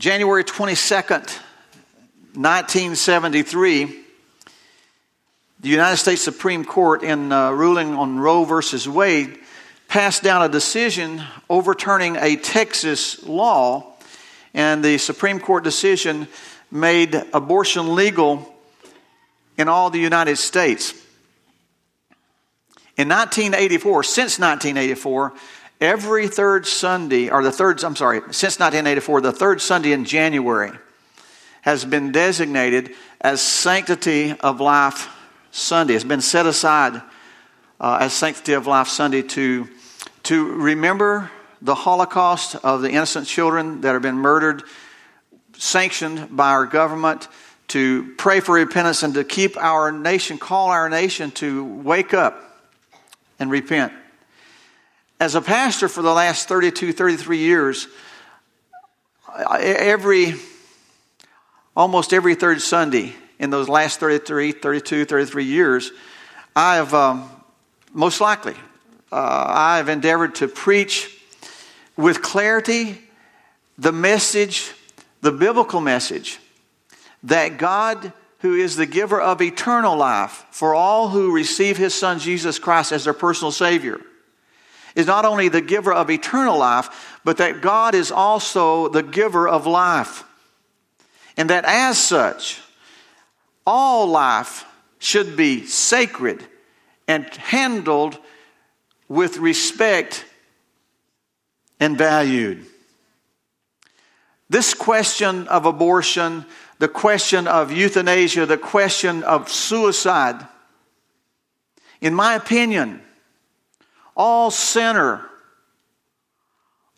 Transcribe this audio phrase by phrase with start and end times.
[0.00, 1.28] January 22nd,
[2.32, 3.84] 1973,
[5.60, 9.38] the United States Supreme Court, in uh, ruling on Roe versus Wade,
[9.88, 13.92] passed down a decision overturning a Texas law,
[14.54, 16.28] and the Supreme Court decision
[16.70, 18.54] made abortion legal
[19.58, 20.92] in all the United States.
[22.96, 25.34] In 1984, since 1984,
[25.80, 30.72] every third Sunday, or the third, I'm sorry, since 1984, the third Sunday in January
[31.62, 35.08] has been designated as Sanctity of Life
[35.50, 35.94] Sunday.
[35.94, 37.02] It's been set aside
[37.80, 39.68] uh, as Sanctity of Life Sunday to,
[40.24, 41.30] to remember
[41.62, 44.62] the Holocaust of the innocent children that have been murdered,
[45.56, 47.28] sanctioned by our government,
[47.68, 52.42] to pray for repentance and to keep our nation, call our nation to wake up
[53.38, 53.92] and repent.
[55.20, 57.88] As a pastor for the last 32, 33 years,
[59.60, 60.34] every,
[61.76, 65.92] almost every third Sunday in those last 33, 32, 33 years,
[66.56, 67.30] I have, um,
[67.92, 68.54] most likely,
[69.12, 71.14] uh, I have endeavored to preach
[71.98, 72.98] with clarity
[73.76, 74.72] the message,
[75.20, 76.38] the biblical message,
[77.24, 82.18] that God who is the giver of eternal life for all who receive his son
[82.18, 84.00] Jesus Christ as their personal Savior,
[84.94, 89.48] is not only the giver of eternal life, but that God is also the giver
[89.48, 90.24] of life.
[91.36, 92.60] And that as such,
[93.66, 94.64] all life
[94.98, 96.44] should be sacred
[97.08, 98.18] and handled
[99.08, 100.24] with respect
[101.78, 102.66] and valued.
[104.48, 106.44] This question of abortion
[106.80, 110.46] the question of euthanasia, the question of suicide,
[112.00, 113.02] in my opinion,
[114.20, 115.22] all center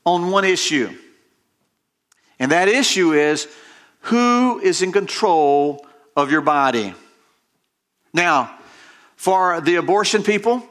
[0.05, 0.91] on one issue.
[2.41, 3.47] And that issue is
[4.01, 6.95] who is in control of your body?
[8.12, 8.59] Now,
[9.14, 10.64] for the abortion people,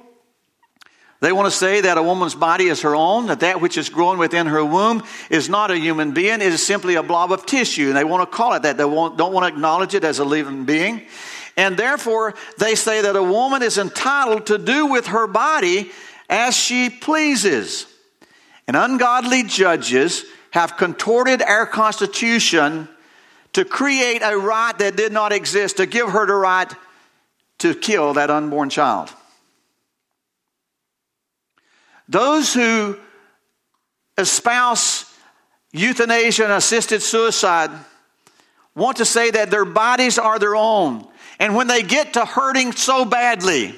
[1.21, 3.87] they want to say that a woman's body is her own, that that which is
[3.87, 7.45] growing within her womb is not a human being, it is simply a blob of
[7.45, 7.87] tissue.
[7.87, 8.75] And they want to call it that.
[8.75, 11.03] They don't want to acknowledge it as a living being.
[11.55, 15.91] And therefore, they say that a woman is entitled to do with her body
[16.31, 17.85] as she pleases.
[18.67, 22.87] And ungodly judges have contorted our Constitution
[23.53, 26.73] to create a right that did not exist, to give her the right
[27.59, 29.13] to kill that unborn child.
[32.07, 32.97] Those who
[34.17, 35.05] espouse
[35.71, 37.71] euthanasia and assisted suicide
[38.73, 41.07] want to say that their bodies are their own.
[41.39, 43.75] And when they get to hurting so badly,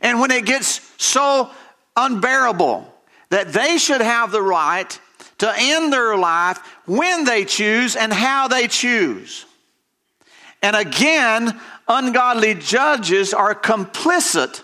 [0.00, 1.50] and when it gets so
[1.96, 2.92] unbearable,
[3.30, 4.98] that they should have the right
[5.38, 9.44] to end their life when they choose and how they choose.
[10.62, 11.58] And again,
[11.88, 14.62] ungodly judges are complicit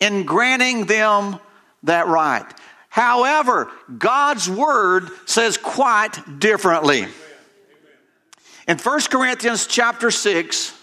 [0.00, 1.38] in granting them
[1.84, 2.44] that right.
[2.90, 7.06] However, God's word says quite differently.
[8.68, 10.78] In 1 Corinthians chapter 6,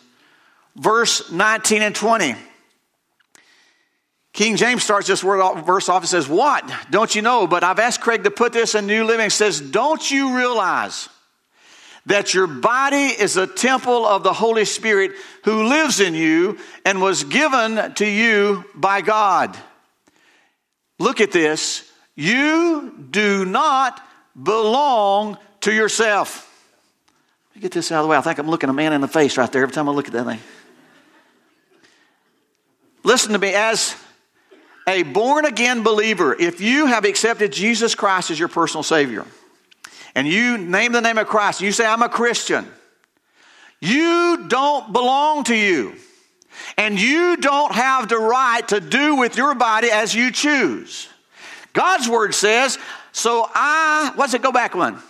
[0.75, 2.35] verse 19 and 20.
[4.33, 6.69] King James starts this word, verse off and says, What?
[6.89, 7.47] Don't you know?
[7.47, 9.25] But I've asked Craig to put this in New Living.
[9.25, 11.09] It says, Don't you realize
[12.05, 15.11] that your body is a temple of the Holy Spirit
[15.43, 19.57] who lives in you and was given to you by God?
[20.97, 21.89] Look at this.
[22.15, 24.01] You do not
[24.41, 26.47] belong to yourself.
[27.49, 28.17] Let me get this out of the way.
[28.17, 30.07] I think I'm looking a man in the face right there every time I look
[30.07, 30.39] at that thing.
[33.03, 33.53] Listen to me.
[33.53, 33.95] As
[34.91, 39.25] a born again believer, if you have accepted Jesus Christ as your personal Savior,
[40.13, 42.67] and you name the name of Christ, you say, I'm a Christian,
[43.79, 45.95] you don't belong to you.
[46.77, 51.07] And you don't have the right to do with your body as you choose.
[51.73, 52.77] God's word says,
[53.13, 54.41] so I, what's it?
[54.41, 55.01] Go back one.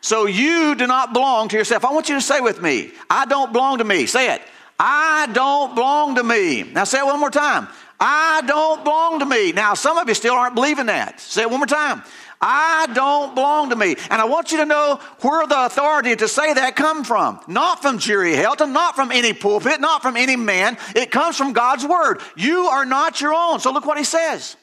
[0.00, 1.84] So you do not belong to yourself.
[1.84, 4.06] I want you to say with me, I don't belong to me.
[4.06, 4.42] Say it.
[4.78, 6.62] I don't belong to me.
[6.62, 7.68] Now say it one more time.
[7.98, 9.52] I don't belong to me.
[9.52, 11.20] Now, some of you still aren't believing that.
[11.20, 12.02] Say it one more time.
[12.40, 13.96] I don't belong to me.
[14.10, 17.40] And I want you to know where the authority to say that come from.
[17.48, 20.76] Not from Jerry Helton, not from any pulpit, not from any man.
[20.94, 22.20] It comes from God's word.
[22.36, 23.60] You are not your own.
[23.60, 24.56] So look what he says.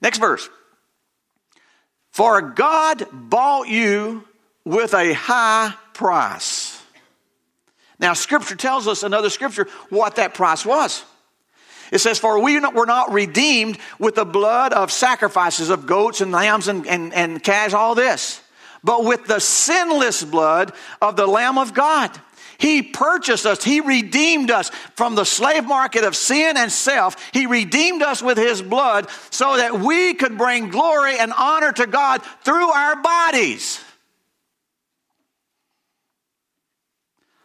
[0.00, 0.48] Next verse.
[2.10, 4.24] For God bought you
[4.64, 6.80] with a high price.
[8.00, 11.04] Now, scripture tells us, another scripture, what that price was.
[11.94, 16.32] It says, For we were not redeemed with the blood of sacrifices of goats and
[16.32, 18.42] lambs and, and, and calves, all this,
[18.82, 22.10] but with the sinless blood of the Lamb of God.
[22.58, 23.62] He purchased us.
[23.62, 27.16] He redeemed us from the slave market of sin and self.
[27.32, 31.86] He redeemed us with His blood so that we could bring glory and honor to
[31.86, 33.80] God through our bodies.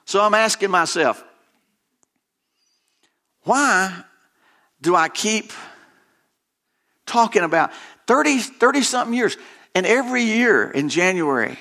[0.06, 1.24] So I'm asking myself,
[3.44, 4.06] why
[4.82, 5.52] do I keep
[7.06, 7.72] talking about
[8.08, 9.38] 30, 30 something years?
[9.76, 11.58] And every year in January,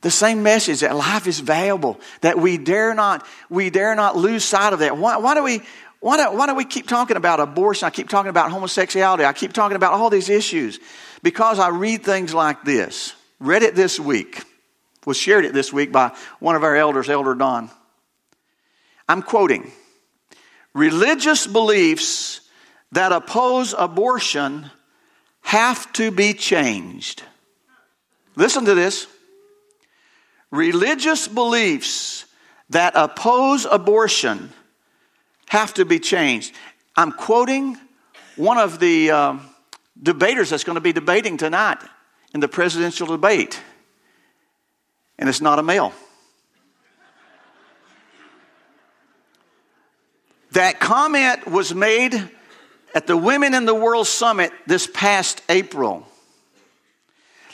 [0.00, 4.44] the same message that life is valuable, that we dare not, we dare not lose
[4.44, 4.96] sight of that.
[4.96, 5.60] Why, why do we,
[6.00, 7.86] why do, why do we keep talking about abortion?
[7.86, 9.24] I keep talking about homosexuality.
[9.24, 10.78] I keep talking about all these issues
[11.22, 13.14] because I read things like this.
[13.40, 14.44] Read it this week.
[15.06, 17.70] Was shared it this week by one of our elders, Elder Don.
[19.08, 19.72] I'm quoting
[20.74, 22.40] Religious beliefs
[22.92, 24.70] that oppose abortion
[25.42, 27.22] have to be changed.
[28.36, 29.06] Listen to this.
[30.50, 32.24] Religious beliefs
[32.70, 34.50] that oppose abortion
[35.48, 36.54] have to be changed.
[36.96, 37.76] I'm quoting
[38.36, 39.38] one of the uh,
[40.00, 41.78] debaters that's going to be debating tonight
[42.32, 43.60] in the presidential debate,
[45.18, 45.92] and it's not a male.
[50.52, 52.14] That comment was made
[52.94, 56.06] at the Women in the World Summit this past April.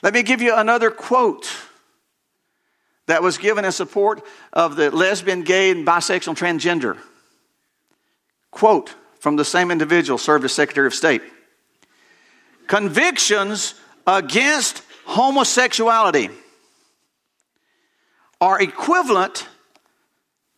[0.03, 1.51] Let me give you another quote
[3.07, 6.99] that was given in support of the lesbian, gay, and bisexual transgender.
[8.51, 11.23] Quote from the same individual, served as Secretary of State
[12.67, 13.75] Convictions
[14.07, 16.31] against homosexuality
[18.41, 19.49] are equivalent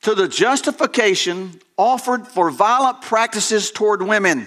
[0.07, 4.47] to the justification offered for violent practices toward women,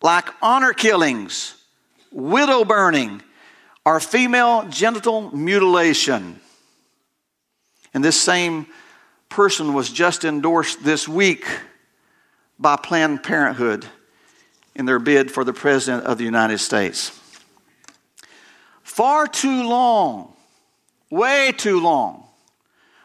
[0.00, 1.54] like honor killings,
[2.10, 3.20] widow burning,
[3.84, 6.40] or female genital mutilation.
[7.92, 8.66] And this same
[9.28, 11.44] person was just endorsed this week
[12.58, 13.84] by Planned Parenthood
[14.74, 17.10] in their bid for the President of the United States.
[18.82, 20.32] Far too long,
[21.10, 22.24] way too long,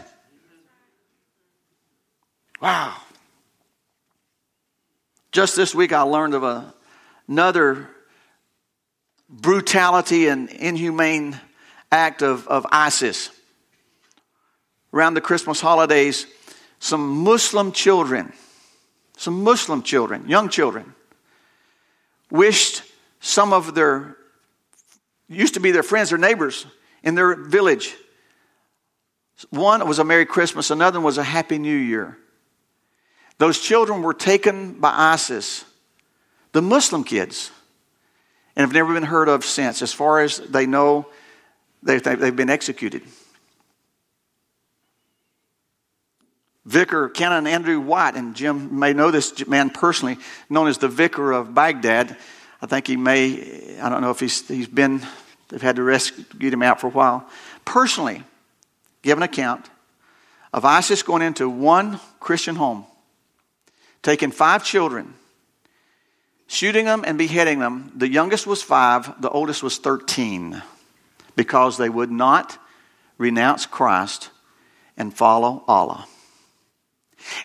[2.61, 2.97] Wow.
[5.35, 6.73] Just this week, I learned of a,
[7.27, 7.89] another
[9.29, 11.41] brutality and inhumane
[11.91, 13.31] act of, of ISIS.
[14.93, 16.29] Around the Christmas holidays,
[16.79, 18.33] some Muslim children,
[19.17, 20.95] some Muslim children, young children,
[22.31, 22.85] wished
[23.19, 24.17] some of their,
[25.29, 26.65] used to be their friends, their neighbors
[27.03, 27.97] in their village.
[29.51, 32.19] One was a Merry Christmas, another was a Happy New Year.
[33.39, 35.65] Those children were taken by ISIS,
[36.53, 37.51] the Muslim kids,
[38.55, 39.83] and have never been heard of since.
[39.83, 41.07] As far as they know,
[41.83, 43.03] they've, been executed.
[46.65, 50.17] Vicar Canon Andrew White, and Jim may know this man personally,
[50.49, 52.17] known as the Vicar of Baghdad.
[52.63, 55.03] I think he may, I don't know if he's, he's been,
[55.49, 57.29] they've had to rescue him out for a while.
[57.65, 58.23] Personally,
[59.03, 59.69] give an account
[60.53, 62.87] of ISIS going into one Christian home
[64.05, 65.15] taking five children,
[66.47, 67.91] shooting them and beheading them.
[67.97, 70.63] The youngest was five, the oldest was 13,
[71.35, 72.57] because they would not
[73.19, 74.31] renounce Christ
[74.97, 76.07] and follow Allah.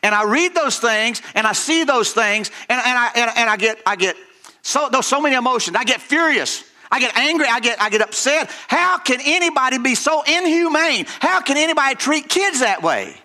[0.03, 3.49] And I read those things and I see those things and, and, I, and, and
[3.49, 4.17] I get, I get
[4.61, 5.77] so, there's so many emotions.
[5.77, 6.65] I get furious.
[6.91, 7.47] I get angry.
[7.47, 8.51] I get, I get upset.
[8.67, 11.05] How can anybody be so inhumane?
[11.21, 13.15] How can anybody treat kids that way?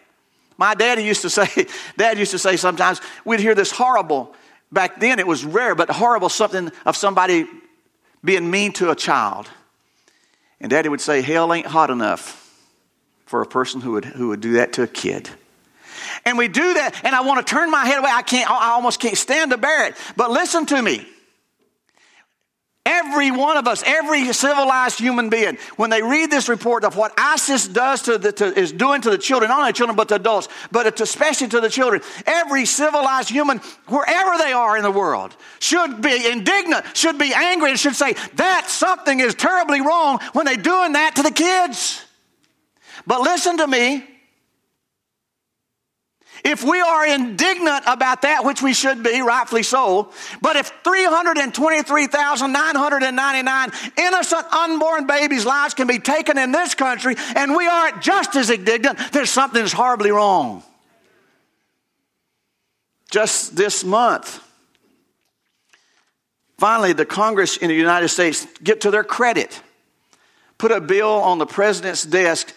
[0.56, 4.34] My daddy used to say, dad used to say sometimes we'd hear this horrible,
[4.70, 7.46] back then it was rare, but horrible something of somebody
[8.22, 9.48] being mean to a child.
[10.60, 12.40] And daddy would say, hell ain't hot enough
[13.26, 15.28] for a person who would, who would do that to a kid.
[16.24, 18.10] And we do that, and I want to turn my head away.
[18.12, 19.96] I can't, I almost can't stand to bear it.
[20.16, 21.06] But listen to me.
[22.86, 27.14] Every one of us, every civilized human being, when they read this report of what
[27.16, 30.16] ISIS does to the, to, is doing to the children, not only children but to
[30.16, 35.34] adults, but especially to the children, every civilized human, wherever they are in the world,
[35.60, 40.44] should be indignant, should be angry, and should say that something is terribly wrong when
[40.44, 42.04] they're doing that to the kids.
[43.06, 44.13] But listen to me.
[46.42, 50.10] If we are indignant about that, which we should be, rightfully so,
[50.42, 57.66] but if 323,999 innocent unborn babies' lives can be taken in this country and we
[57.66, 60.62] aren't just as indignant, there's something that's horribly wrong.
[63.10, 64.40] Just this month,
[66.58, 69.62] finally, the Congress in the United States, get to their credit,
[70.58, 72.52] put a bill on the president's desk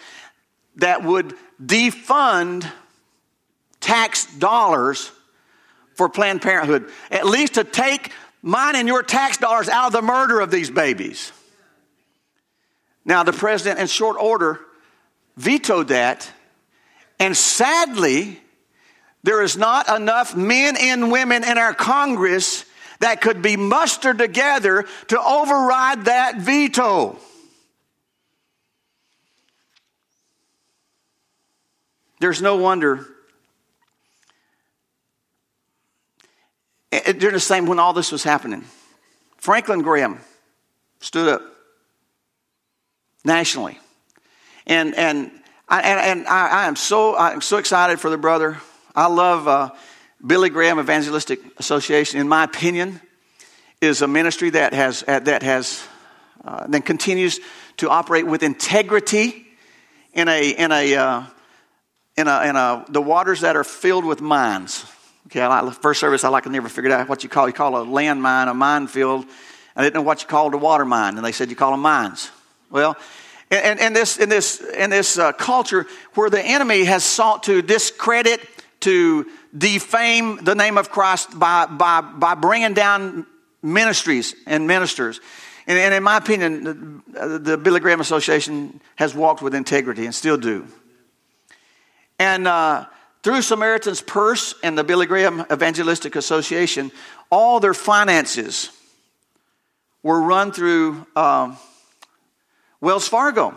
[0.77, 2.67] that would defund
[3.87, 5.09] tax dollars
[5.95, 10.01] for Planned Parenthood, at least to take mine and your tax dollars out of the
[10.01, 11.31] murder of these babies.
[13.05, 14.59] Now, the president, in short order,
[15.37, 16.29] vetoed that,
[17.17, 18.41] and sadly,
[19.23, 22.65] there is not enough men and women in our Congress
[22.99, 27.17] that could be mustered together to override that veto.
[32.19, 33.07] There's no wonder
[36.91, 38.63] during the same when all this was happening.
[39.37, 40.19] Franklin Graham
[40.99, 41.41] stood up
[43.23, 43.77] nationally.
[44.65, 45.31] And, and,
[45.67, 48.57] I, and, and I, I, am so, I'm so excited for the brother.
[48.95, 49.71] I love uh,
[50.25, 52.19] Billy Graham Evangelistic Association.
[52.19, 53.01] In my opinion,
[53.79, 55.85] is a ministry that has, that has,
[56.43, 57.39] uh, then continues
[57.77, 59.45] to operate with integrity
[60.13, 61.23] in a, in a, uh,
[62.15, 64.83] in a, in a, the waters that are filled with mines.
[65.27, 67.47] Okay, I like, first service, I like to never figured out what you call.
[67.47, 69.25] You call a landmine a minefield.
[69.75, 71.81] I didn't know what you called a water mine, and they said you call them
[71.81, 72.31] mines.
[72.71, 72.95] Well,
[73.51, 78.39] and, this in this in this uh, culture where the enemy has sought to discredit,
[78.81, 79.25] to
[79.57, 83.25] defame the name of Christ by by by bringing down
[83.61, 85.19] ministries and ministers.
[85.67, 90.15] And, and in my opinion, the, the, Billy Graham Association has walked with integrity and
[90.15, 90.65] still do.
[92.17, 92.85] And uh,
[93.27, 96.93] through Samaritan's Purse and the Billy Graham Evangelistic Association,
[97.29, 98.69] all their finances
[100.01, 101.57] were run through um,
[102.79, 103.53] Wells Fargo.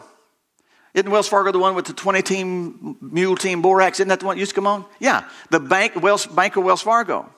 [0.92, 4.00] Isn't Wells Fargo the one with the 20 team mule team borax?
[4.00, 4.84] Isn't that the one that used to come on?
[4.98, 7.32] Yeah, the bank, Wells, Bank of Wells Fargo.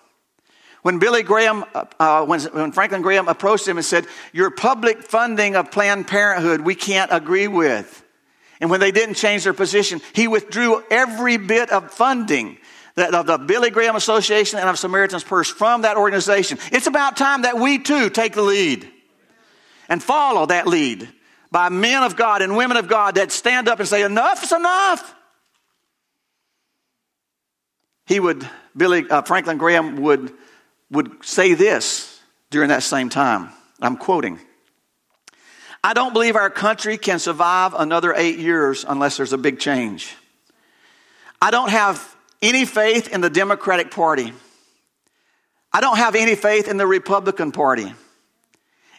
[0.81, 5.03] When Billy Graham, uh, uh when, when Franklin Graham approached him and said, Your public
[5.03, 8.03] funding of Planned Parenthood, we can't agree with.
[8.63, 12.59] And when they didn't change their position, he withdrew every bit of funding
[12.97, 16.59] of the Billy Graham Association and of Samaritan's Purse from that organization.
[16.71, 18.89] It's about time that we too take the lead
[19.89, 21.09] and follow that lead
[21.51, 24.53] by men of God and women of God that stand up and say, Enough is
[24.53, 25.13] enough.
[28.07, 30.33] He would, Billy uh, Franklin Graham would,
[30.89, 33.51] would say this during that same time.
[33.81, 34.39] I'm quoting.
[35.85, 40.15] I don't believe our country can survive another eight years unless there's a big change.
[41.41, 44.33] I don't have any faith in the Democratic Party.
[45.73, 47.93] I don't have any faith in the Republican Party.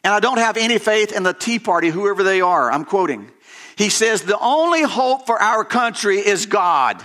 [0.03, 2.69] And I don't have any faith in the Tea Party, whoever they are.
[2.69, 3.31] I'm quoting.
[3.77, 7.01] He says, The only hope for our country is God.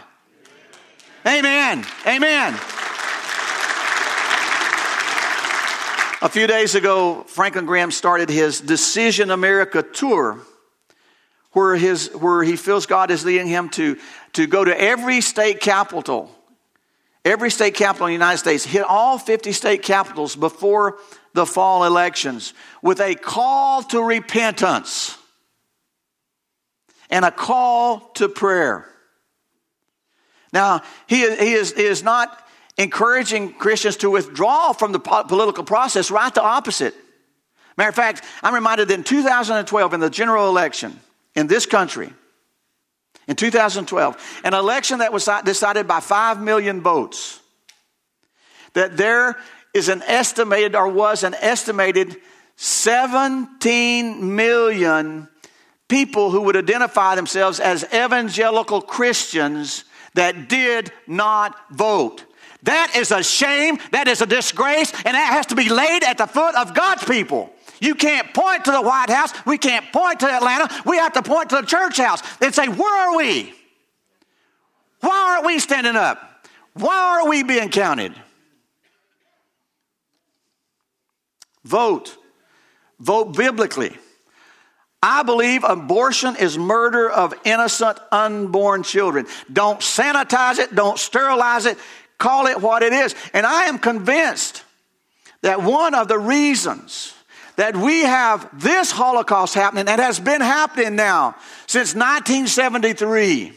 [1.24, 1.84] Amen.
[2.06, 2.58] Amen.
[6.20, 10.40] A few days ago, Franklin Graham started his Decision America tour,
[11.52, 13.96] where, his, where he feels God is leading him to,
[14.32, 16.28] to go to every state capital,
[17.24, 20.98] every state capital in the United States, hit all 50 state capitals before
[21.34, 25.16] the fall elections with a call to repentance
[27.10, 28.88] and a call to prayer.
[30.52, 32.47] Now, he, he, is, he is not
[32.78, 36.94] encouraging Christians to withdraw from the political process, right the opposite.
[37.76, 40.98] Matter of fact, I'm reminded that in 2012, in the general election
[41.34, 42.12] in this country,
[43.26, 47.40] in 2012, an election that was decided by 5 million votes,
[48.72, 49.36] that there
[49.74, 52.16] is an estimated, or was an estimated
[52.56, 55.28] 17 million
[55.88, 62.24] people who would identify themselves as evangelical Christians that did not vote.
[62.64, 66.18] That is a shame, that is a disgrace, and that has to be laid at
[66.18, 67.50] the foot of God's people.
[67.80, 69.32] You can't point to the White House.
[69.46, 70.68] We can't point to Atlanta.
[70.84, 73.54] We have to point to the church house and say, Where are we?
[75.00, 76.20] Why aren't we standing up?
[76.74, 78.14] Why aren't we being counted?
[81.64, 82.16] Vote.
[82.98, 83.96] Vote biblically.
[85.00, 89.26] I believe abortion is murder of innocent unborn children.
[89.52, 91.78] Don't sanitize it, don't sterilize it,
[92.18, 93.14] call it what it is.
[93.32, 94.64] And I am convinced
[95.42, 97.14] that one of the reasons
[97.56, 101.34] that we have this Holocaust happening and has been happening now
[101.66, 103.52] since 1973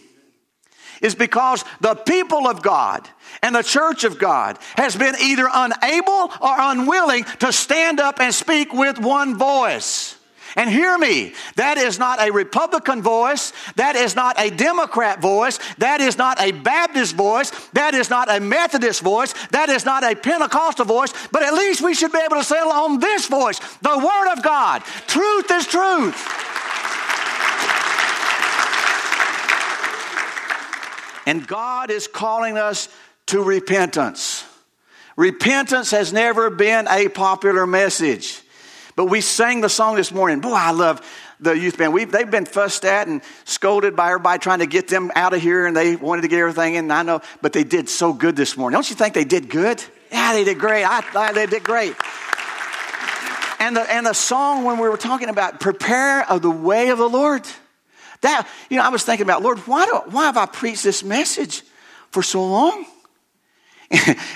[1.01, 3.07] is because the people of God
[3.41, 8.33] and the church of God has been either unable or unwilling to stand up and
[8.33, 10.15] speak with one voice.
[10.55, 15.59] And hear me, that is not a Republican voice, that is not a Democrat voice,
[15.77, 20.03] that is not a Baptist voice, that is not a Methodist voice, that is not
[20.03, 23.59] a Pentecostal voice, but at least we should be able to settle on this voice
[23.81, 24.83] the Word of God.
[25.07, 26.15] Truth is truth.
[31.25, 32.89] And God is calling us
[33.27, 34.43] to repentance.
[35.15, 38.41] Repentance has never been a popular message.
[39.01, 40.41] But we sang the song this morning.
[40.41, 41.01] Boy, I love
[41.39, 41.91] the youth band.
[41.91, 45.41] We've, they've been fussed at and scolded by everybody trying to get them out of
[45.41, 46.91] here, and they wanted to get everything in.
[46.91, 48.75] I know, but they did so good this morning.
[48.75, 49.83] Don't you think they did good?
[50.11, 50.83] Yeah, they did great.
[50.85, 51.95] I, they did great.
[53.59, 56.99] And the, and the song when we were talking about prepare of the way of
[56.99, 57.41] the Lord.
[58.21, 61.03] That, you know, I was thinking about, Lord, why, do, why have I preached this
[61.03, 61.63] message
[62.11, 62.85] for so long?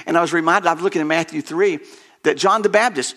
[0.07, 1.77] and I was reminded, I was looking at Matthew 3,
[2.23, 3.15] that John the Baptist,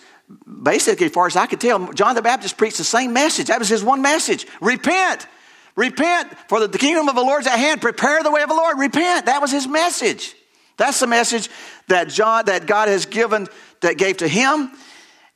[0.61, 3.47] basically, as far as I could tell, John the Baptist preached the same message.
[3.47, 5.27] That was his one message repent.
[5.75, 7.79] Repent, for the kingdom of the Lord is at hand.
[7.79, 8.77] Prepare the way of the Lord.
[8.77, 9.27] Repent.
[9.27, 10.35] That was his message.
[10.75, 11.49] That's the message
[11.87, 13.47] that John, that God has given,
[13.81, 14.71] that gave to him.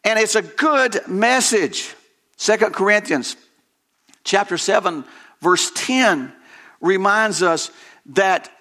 [0.04, 1.96] And it's a good message.
[2.36, 3.38] Second Corinthians
[4.26, 5.06] chapter 7,
[5.42, 6.34] verse 10
[6.82, 7.72] reminds us
[8.08, 8.52] that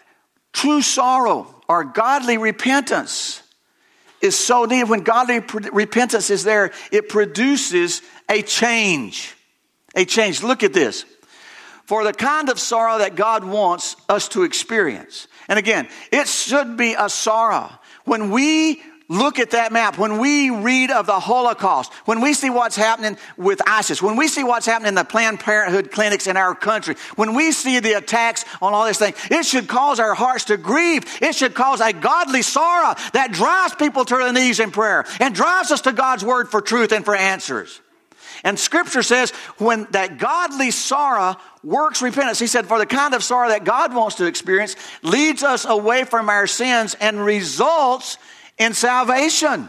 [0.52, 3.41] true sorrow or godly repentance
[4.22, 4.88] is so needed.
[4.88, 5.40] When godly
[5.72, 9.34] repentance is there, it produces a change.
[9.94, 10.42] A change.
[10.42, 11.04] Look at this.
[11.84, 15.26] For the kind of sorrow that God wants us to experience.
[15.48, 17.70] And again, it should be a sorrow.
[18.04, 22.50] When we look at that map, when we read of the Holocaust, when we see
[22.50, 26.36] what's happening with ISIS, when we see what's happening in the Planned Parenthood clinics in
[26.36, 30.14] our country, when we see the attacks on all these things, it should cause our
[30.14, 31.04] hearts to grieve.
[31.20, 35.34] It should cause a godly sorrow that drives people to their knees in prayer and
[35.34, 37.80] drives us to God's word for truth and for answers.
[38.44, 43.22] And scripture says when that godly sorrow works repentance, he said, for the kind of
[43.22, 48.18] sorrow that God wants to experience leads us away from our sins and results
[48.58, 49.68] in salvation.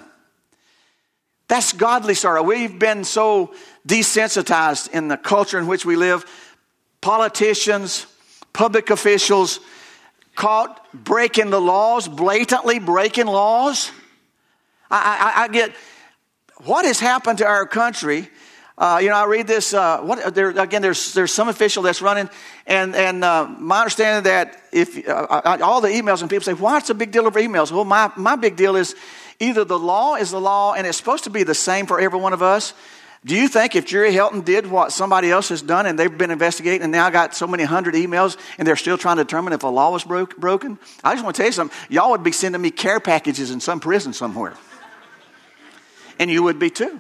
[1.48, 2.44] That's godly sorrow.
[2.44, 3.54] We've been so
[3.88, 6.26] desensitized in the culture in which we live.
[7.02, 8.08] Politicians,
[8.54, 9.60] public officials
[10.36, 13.92] caught breaking the laws, blatantly breaking laws.
[14.90, 15.76] I, I, I get
[16.64, 18.30] what has happened to our country.
[18.76, 19.74] Uh, you know, I read this.
[19.74, 22.28] Uh, what, there, again, there's there's some official that's running,
[22.66, 26.88] and and uh, my understanding that if uh, all the emails and people say, "What's
[26.88, 28.96] the big deal of emails?" Well, my my big deal is
[29.40, 32.20] either the law is the law, and it's supposed to be the same for every
[32.20, 32.74] one of us.
[33.26, 36.32] Do you think if Jerry Helton did what somebody else has done, and they've been
[36.32, 39.64] investigating, and now got so many hundred emails, and they're still trying to determine if
[39.64, 40.80] a law was broke, broken?
[41.04, 41.78] I just want to tell you something.
[41.90, 44.56] Y'all would be sending me care packages in some prison somewhere,
[46.18, 47.00] and you would be too.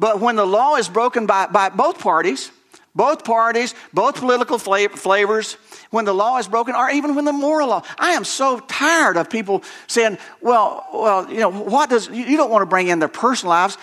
[0.00, 2.50] But when the law is broken by, by both parties,
[2.94, 5.58] both parties, both political flavors,
[5.90, 7.82] when the law is broken, or even when the moral law.
[7.98, 12.50] I am so tired of people saying, well, well, you know, what does, you don't
[12.50, 13.76] want to bring in their personal lives.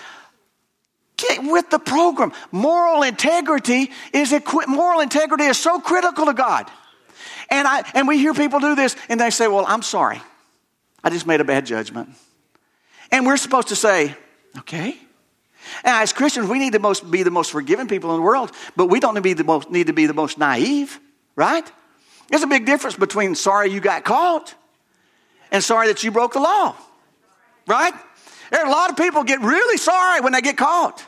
[1.16, 2.32] Get with the program.
[2.50, 4.34] Moral integrity is,
[4.66, 6.68] moral integrity is so critical to God.
[7.48, 10.20] And, I, and we hear people do this and they say, well, I'm sorry.
[11.04, 12.10] I just made a bad judgment.
[13.12, 14.16] And we're supposed to say,
[14.58, 14.98] okay,
[15.84, 18.52] and as Christians, we need to most, be the most forgiving people in the world,
[18.76, 21.00] but we don't need to be the most, need to be the most naive,
[21.36, 21.70] right?
[22.28, 24.54] There's a big difference between sorry you got caught
[25.50, 26.76] and sorry that you broke the law.
[27.66, 27.92] Right?
[28.50, 31.04] There are a lot of people get really sorry when they get caught.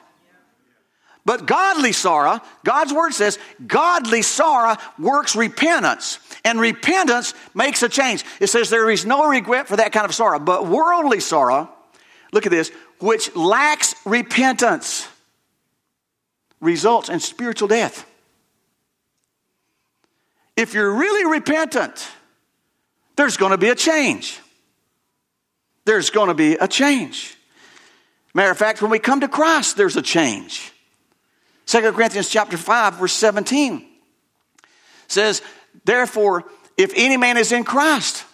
[1.25, 6.19] But godly sorrow, God's word says, godly sorrow works repentance.
[6.45, 8.25] And repentance makes a change.
[8.41, 10.39] It says there is no regret for that kind of sorrow.
[10.39, 11.71] But worldly sorrow,
[12.33, 12.71] look at this,
[13.01, 15.09] which lacks repentance,
[16.61, 18.07] results in spiritual death.
[20.57, 22.07] If you're really repentant,
[23.17, 24.39] there's going to be a change.
[25.87, 27.37] There's going to be a change.
[28.35, 30.73] Matter of fact, when we come to Christ, there's a change.
[31.67, 33.87] 2 Corinthians chapter 5, verse 17
[35.09, 35.43] says,
[35.85, 36.45] Therefore,
[36.77, 38.25] if any man is in Christ,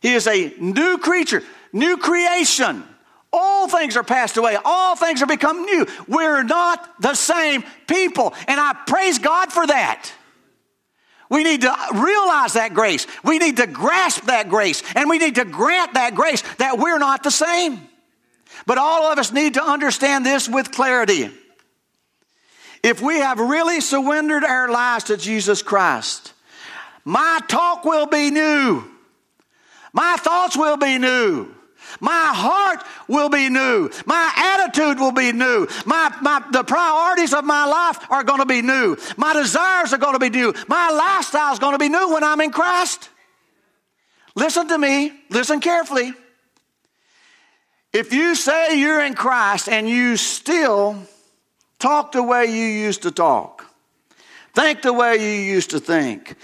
[0.00, 2.84] he is a new creature, new creation.
[3.36, 4.56] All things are passed away.
[4.64, 5.86] All things are become new.
[6.06, 8.32] We're not the same people.
[8.46, 10.08] And I praise God for that.
[11.28, 13.08] We need to realize that grace.
[13.24, 14.84] We need to grasp that grace.
[14.94, 17.80] And we need to grant that grace that we're not the same.
[18.66, 21.28] But all of us need to understand this with clarity.
[22.84, 26.32] If we have really surrendered our lives to Jesus Christ,
[27.04, 28.84] my talk will be new.
[29.92, 31.52] My thoughts will be new.
[32.00, 33.90] My heart will be new.
[34.06, 35.68] My attitude will be new.
[35.86, 38.96] My, my, the priorities of my life are going to be new.
[39.16, 40.54] My desires are going to be new.
[40.68, 43.08] My lifestyle is going to be new when I'm in Christ.
[44.34, 45.12] Listen to me.
[45.30, 46.12] Listen carefully.
[47.92, 50.96] If you say you're in Christ and you still
[51.78, 53.64] talk the way you used to talk,
[54.52, 56.34] think the way you used to think,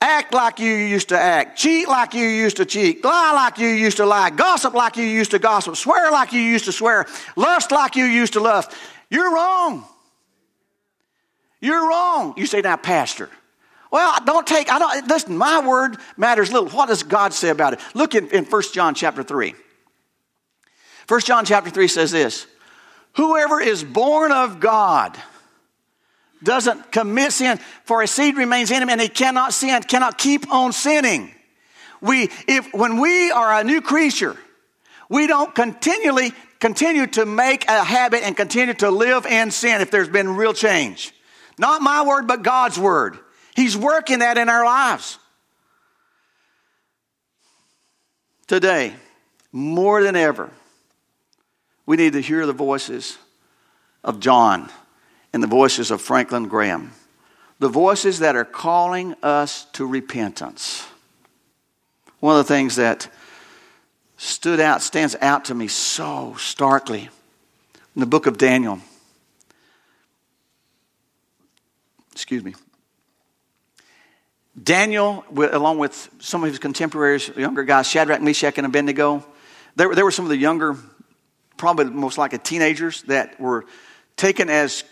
[0.00, 1.58] Act like you used to act.
[1.58, 3.04] Cheat like you used to cheat.
[3.04, 4.30] Lie like you used to lie.
[4.30, 5.76] Gossip like you used to gossip.
[5.76, 7.06] Swear like you used to swear.
[7.36, 8.72] Lust like you used to lust.
[9.10, 9.84] You're wrong.
[11.60, 12.34] You're wrong.
[12.38, 13.28] You say, now, Pastor.
[13.90, 16.68] Well, don't take, I don't, listen, my word matters little.
[16.70, 17.80] What does God say about it?
[17.92, 19.54] Look in, in 1 John chapter 3.
[21.08, 22.46] 1 John chapter 3 says this
[23.14, 25.18] Whoever is born of God,
[26.42, 30.50] doesn't commit sin, for a seed remains in him and he cannot sin, cannot keep
[30.52, 31.34] on sinning.
[32.00, 34.36] We, if, when we are a new creature,
[35.08, 39.90] we don't continually continue to make a habit and continue to live in sin if
[39.90, 41.12] there's been real change.
[41.58, 43.18] Not my word, but God's word.
[43.54, 45.18] He's working that in our lives.
[48.46, 48.94] Today,
[49.52, 50.50] more than ever,
[51.86, 53.18] we need to hear the voices
[54.02, 54.70] of John
[55.32, 56.92] and the voices of Franklin Graham.
[57.58, 60.86] The voices that are calling us to repentance.
[62.20, 63.08] One of the things that
[64.16, 67.08] stood out, stands out to me so starkly
[67.94, 68.80] in the book of Daniel.
[72.12, 72.54] Excuse me.
[74.62, 79.24] Daniel, along with some of his contemporaries, younger guys, Shadrach, Meshach, and Abednego,
[79.76, 80.76] there, were some of the younger,
[81.56, 83.64] probably most likely teenagers that were
[84.16, 84.84] taken as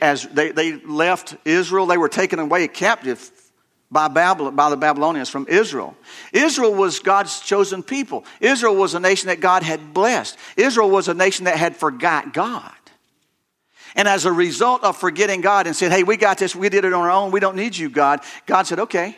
[0.00, 3.30] as they, they left Israel, they were taken away captive
[3.90, 5.96] by, Babylon, by the Babylonians from Israel.
[6.32, 8.24] Israel was God's chosen people.
[8.40, 10.36] Israel was a nation that God had blessed.
[10.56, 12.72] Israel was a nation that had forgot God.
[13.94, 16.84] And as a result of forgetting God and said, hey, we got this, we did
[16.84, 19.16] it on our own, we don't need you, God, God said, okay,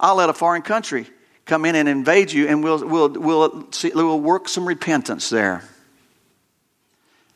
[0.00, 1.06] I'll let a foreign country
[1.44, 5.62] come in and invade you and we'll, we'll, we'll, see, we'll work some repentance there.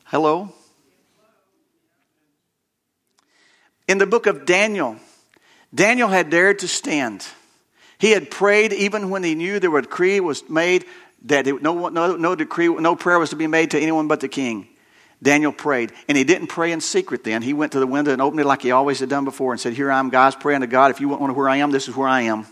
[0.05, 0.51] Hello?
[3.91, 4.95] In the book of Daniel,
[5.75, 7.27] Daniel had dared to stand.
[7.97, 10.85] He had prayed even when he knew there a decree was made
[11.23, 14.21] that it, no, no, no decree, no prayer was to be made to anyone but
[14.21, 14.69] the king.
[15.21, 17.41] Daniel prayed, and he didn't pray in secret then.
[17.41, 19.59] He went to the window and opened it like he always had done before and
[19.59, 20.91] said, Here I am, God's praying to God.
[20.91, 22.45] If you want to know where I am, this is where I am.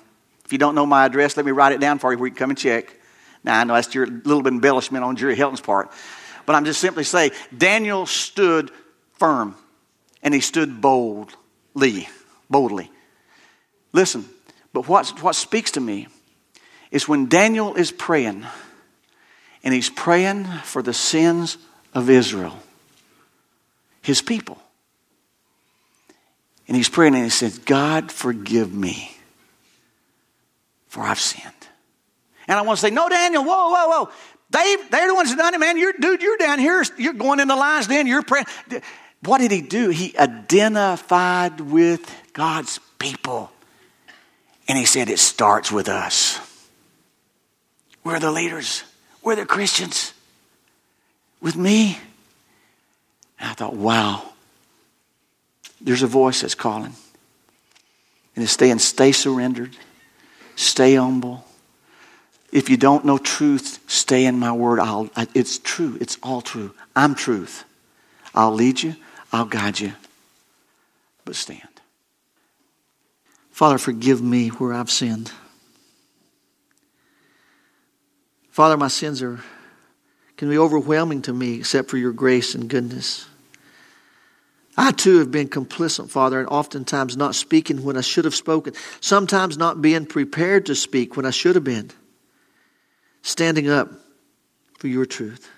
[0.43, 2.33] If you don't know my address, let me write it down for you where you
[2.33, 2.93] can come and check.
[3.45, 5.89] Now, I know that's your little bit embellishment on Jerry Helton's part,
[6.45, 8.71] but I'm just simply saying Daniel stood
[9.13, 9.55] firm
[10.21, 12.07] and he stood boldly,
[12.49, 12.91] boldly.
[13.93, 14.25] Listen,
[14.73, 16.07] but what, what speaks to me
[16.91, 18.45] is when Daniel is praying,
[19.63, 21.57] and he's praying for the sins
[21.93, 22.57] of Israel,
[24.01, 24.57] his people.
[26.67, 29.11] And he's praying and he says, God, forgive me,
[30.87, 31.53] for I've sinned.
[32.47, 34.09] And I want to say, No, Daniel, whoa, whoa, whoa.
[34.51, 35.77] They, they're the ones that done it, man.
[35.77, 36.83] You're, dude, you're down here.
[36.97, 38.07] You're going in the lines then.
[38.07, 38.45] You're praying.
[39.23, 39.89] What did he do?
[39.89, 43.51] He identified with God's people.
[44.67, 46.39] And he said, It starts with us.
[48.03, 48.83] We're the leaders,
[49.21, 50.13] we're the Christians.
[51.41, 51.97] With me.
[53.39, 54.23] And I thought, wow,
[55.79, 56.93] there's a voice that's calling.
[58.35, 59.77] And it's saying, stay surrendered,
[60.55, 61.45] stay humble,
[62.51, 64.79] If you don't know truth, stay in my word.
[64.79, 65.97] I'll, it's true.
[66.01, 66.73] It's all true.
[66.95, 67.63] I'm truth.
[68.33, 68.95] I'll lead you.
[69.31, 69.93] I'll guide you.
[71.25, 71.61] But stand.
[73.51, 75.31] Father, forgive me where I've sinned.
[78.51, 79.39] Father, my sins are
[80.39, 83.27] can be overwhelming to me except for your grace and goodness.
[84.77, 88.73] I too have been complicit, Father, and oftentimes not speaking when I should have spoken,
[89.01, 91.91] sometimes not being prepared to speak when I should have been,
[93.21, 93.91] standing up
[94.77, 95.49] for your truth.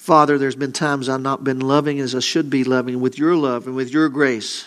[0.00, 3.36] Father, there's been times I've not been loving as I should be loving with your
[3.36, 4.66] love and with your grace.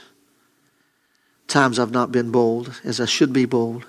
[1.48, 3.84] Times I've not been bold as I should be bold.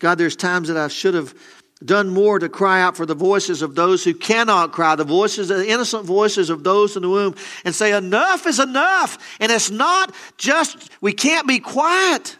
[0.00, 1.32] God, there's times that I should have
[1.84, 5.46] done more to cry out for the voices of those who cannot cry, the voices,
[5.46, 9.16] the innocent voices of those in the womb, and say, enough is enough.
[9.38, 12.36] And it's not just, we can't be quiet.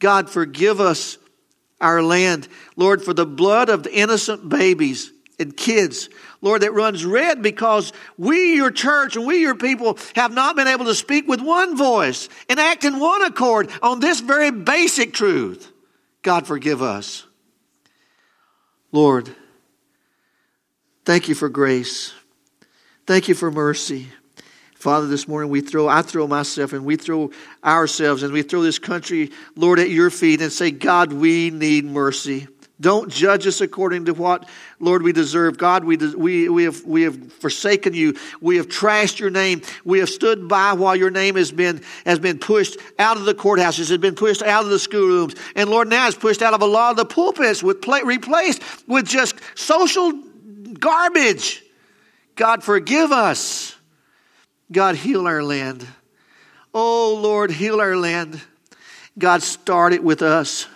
[0.00, 1.16] God, forgive us
[1.80, 2.46] our land.
[2.76, 6.08] Lord, for the blood of the innocent babies and kids,
[6.40, 10.68] Lord, that runs red because we, your church, and we, your people, have not been
[10.68, 15.12] able to speak with one voice and act in one accord on this very basic
[15.12, 15.72] truth.
[16.22, 17.26] God, forgive us.
[18.92, 19.34] Lord,
[21.04, 22.12] thank you for grace.
[23.06, 24.08] Thank you for mercy.
[24.74, 27.30] Father, this morning we throw, I throw myself and we throw
[27.64, 31.84] ourselves and we throw this country, Lord, at your feet and say, God, we need
[31.84, 32.46] mercy.
[32.78, 34.46] Don't judge us according to what,
[34.80, 35.56] Lord, we deserve.
[35.56, 38.14] God, we, we, we, have, we have forsaken you.
[38.42, 39.62] We have trashed your name.
[39.84, 43.34] We have stood by while your name has been, has been pushed out of the
[43.34, 45.34] courthouses, has been pushed out of the schoolrooms.
[45.54, 48.62] And Lord, now it's pushed out of a lot of the pulpits, with play, replaced
[48.86, 50.12] with just social
[50.78, 51.62] garbage.
[52.34, 53.74] God, forgive us.
[54.70, 55.86] God, heal our land.
[56.74, 58.38] Oh, Lord, heal our land.
[59.18, 60.66] God, start it with us.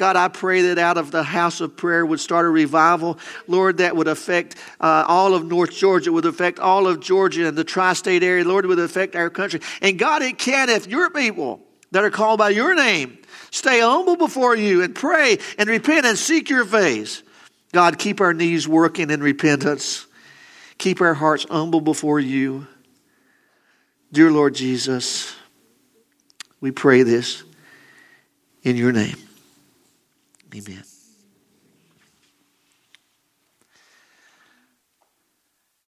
[0.00, 3.76] God, I pray that out of the house of prayer would start a revival, Lord,
[3.76, 7.64] that would affect uh, all of North Georgia, would affect all of Georgia and the
[7.64, 9.60] tri state area, Lord, would affect our country.
[9.82, 11.60] And God, it can if your people
[11.90, 13.18] that are called by your name
[13.50, 17.22] stay humble before you and pray and repent and seek your face.
[17.74, 20.06] God, keep our knees working in repentance.
[20.78, 22.66] Keep our hearts humble before you.
[24.10, 25.36] Dear Lord Jesus,
[26.58, 27.42] we pray this
[28.62, 29.18] in your name.
[30.54, 30.89] Amen.